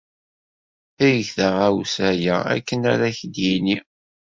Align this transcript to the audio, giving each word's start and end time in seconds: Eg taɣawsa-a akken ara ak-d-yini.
Eg 1.09 1.21
taɣawsa-a 1.35 2.35
akken 2.55 2.81
ara 2.93 3.05
ak-d-yini. 3.09 3.77